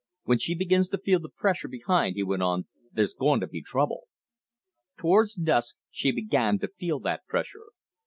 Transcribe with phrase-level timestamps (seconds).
[0.23, 3.61] "When she begins to feel th' pressure behind," he went on, "there's goin' to be
[3.61, 4.07] trouble."
[4.97, 7.67] Towards dusk she began to feel that pressure.